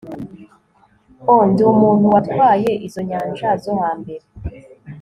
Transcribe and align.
O 1.31 1.33
Ndi 1.49 1.61
umuntu 1.73 2.05
watwaye 2.13 2.71
izo 2.87 3.01
nyanja 3.09 3.49
zo 3.63 3.73
hambere 3.81 4.25